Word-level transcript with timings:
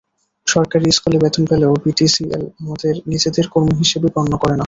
সরকারি 0.47 0.87
স্কেলে 0.91 1.17
বেতন 1.23 1.43
পেলেও 1.49 1.73
বিটিসিএল 1.83 2.43
আমাদের 2.59 2.93
নিজেদের 3.07 3.45
কর্মী 3.53 3.73
হিসেবে 3.81 4.07
গণ্য 4.15 4.33
করে 4.37 4.51
না। 4.51 4.59